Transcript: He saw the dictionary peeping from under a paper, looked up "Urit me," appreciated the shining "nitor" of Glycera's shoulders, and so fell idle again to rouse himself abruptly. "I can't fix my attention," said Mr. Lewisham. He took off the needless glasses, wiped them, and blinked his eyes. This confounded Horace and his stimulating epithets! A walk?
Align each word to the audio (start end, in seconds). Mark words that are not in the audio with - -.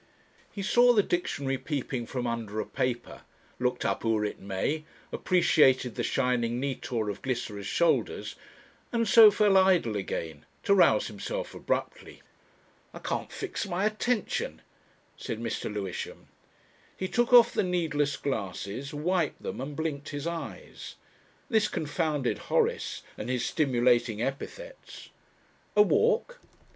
He 0.51 0.63
saw 0.63 0.93
the 0.93 1.03
dictionary 1.03 1.59
peeping 1.59 2.07
from 2.07 2.25
under 2.25 2.59
a 2.59 2.65
paper, 2.65 3.21
looked 3.59 3.85
up 3.85 4.01
"Urit 4.03 4.39
me," 4.39 4.83
appreciated 5.11 5.93
the 5.93 6.01
shining 6.01 6.59
"nitor" 6.59 7.07
of 7.11 7.21
Glycera's 7.21 7.67
shoulders, 7.67 8.33
and 8.91 9.07
so 9.07 9.29
fell 9.29 9.57
idle 9.57 9.95
again 9.95 10.43
to 10.63 10.73
rouse 10.73 11.05
himself 11.05 11.53
abruptly. 11.53 12.23
"I 12.95 12.97
can't 12.97 13.31
fix 13.31 13.67
my 13.67 13.85
attention," 13.85 14.63
said 15.17 15.39
Mr. 15.39 15.71
Lewisham. 15.71 16.29
He 16.97 17.07
took 17.07 17.31
off 17.31 17.53
the 17.53 17.61
needless 17.61 18.17
glasses, 18.17 18.95
wiped 18.95 19.43
them, 19.43 19.61
and 19.61 19.75
blinked 19.75 20.09
his 20.09 20.25
eyes. 20.25 20.95
This 21.47 21.67
confounded 21.67 22.39
Horace 22.49 23.03
and 23.19 23.29
his 23.29 23.45
stimulating 23.45 24.19
epithets! 24.19 25.09
A 25.75 25.83
walk? 25.83 26.41